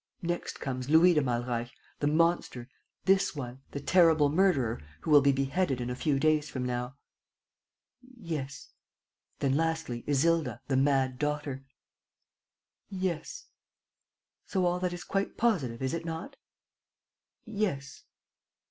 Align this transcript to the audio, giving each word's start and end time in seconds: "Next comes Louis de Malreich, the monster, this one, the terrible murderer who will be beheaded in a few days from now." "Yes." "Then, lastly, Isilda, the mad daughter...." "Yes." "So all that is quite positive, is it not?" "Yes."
"Next 0.23 0.59
comes 0.59 0.89
Louis 0.89 1.13
de 1.13 1.21
Malreich, 1.21 1.69
the 1.99 2.07
monster, 2.07 2.67
this 3.05 3.35
one, 3.35 3.61
the 3.69 3.79
terrible 3.79 4.29
murderer 4.29 4.81
who 5.01 5.11
will 5.11 5.21
be 5.21 5.31
beheaded 5.31 5.79
in 5.79 5.91
a 5.91 5.95
few 5.95 6.17
days 6.19 6.49
from 6.49 6.65
now." 6.65 6.97
"Yes." 8.17 8.71
"Then, 9.41 9.55
lastly, 9.55 10.03
Isilda, 10.07 10.59
the 10.67 10.75
mad 10.75 11.19
daughter...." 11.19 11.65
"Yes." 12.89 13.45
"So 14.47 14.65
all 14.65 14.79
that 14.79 14.91
is 14.91 15.03
quite 15.03 15.37
positive, 15.37 15.83
is 15.83 15.93
it 15.93 16.03
not?" 16.03 16.35
"Yes." 17.45 18.03